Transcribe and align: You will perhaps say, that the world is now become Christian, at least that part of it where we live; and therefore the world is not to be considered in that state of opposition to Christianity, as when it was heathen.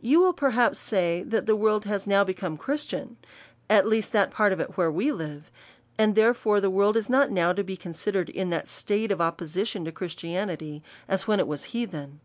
You 0.00 0.18
will 0.18 0.32
perhaps 0.32 0.80
say, 0.80 1.22
that 1.22 1.46
the 1.46 1.54
world 1.54 1.86
is 1.86 2.04
now 2.04 2.24
become 2.24 2.56
Christian, 2.56 3.18
at 3.68 3.86
least 3.86 4.10
that 4.10 4.32
part 4.32 4.52
of 4.52 4.58
it 4.58 4.76
where 4.76 4.90
we 4.90 5.12
live; 5.12 5.48
and 5.96 6.16
therefore 6.16 6.60
the 6.60 6.68
world 6.68 6.96
is 6.96 7.08
not 7.08 7.28
to 7.54 7.62
be 7.62 7.76
considered 7.76 8.28
in 8.30 8.50
that 8.50 8.66
state 8.66 9.12
of 9.12 9.20
opposition 9.20 9.84
to 9.84 9.92
Christianity, 9.92 10.82
as 11.06 11.28
when 11.28 11.38
it 11.38 11.46
was 11.46 11.66
heathen. 11.70 12.18